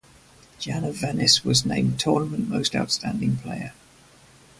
Janna 0.59 0.91
Venice 0.91 1.45
was 1.45 1.63
named 1.63 1.99
Tournament 1.99 2.49
Most 2.49 2.75
Outstanding 2.75 3.37
Player. 3.37 3.71